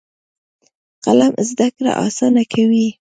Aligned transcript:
قلم 1.05 1.33
زده 1.49 1.67
کړه 1.75 1.91
اسانه 2.05 2.43
کوي. 2.53 2.87